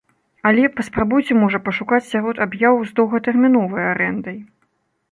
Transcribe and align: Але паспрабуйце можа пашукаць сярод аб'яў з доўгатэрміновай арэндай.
Але 0.51 0.63
паспрабуйце 0.77 1.37
можа 1.43 1.59
пашукаць 1.67 2.01
сярод 2.09 2.43
аб'яў 2.47 2.75
з 2.89 2.99
доўгатэрміновай 3.03 3.83
арэндай. 3.93 4.37